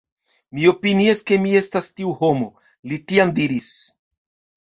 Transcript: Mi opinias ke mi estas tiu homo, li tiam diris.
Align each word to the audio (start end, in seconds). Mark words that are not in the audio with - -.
Mi 0.59 0.63
opinias 0.69 1.19
ke 1.31 1.37
mi 1.43 1.51
estas 1.59 1.89
tiu 1.99 2.15
homo, 2.23 2.47
li 2.93 2.99
tiam 3.11 3.35
diris. 3.41 3.71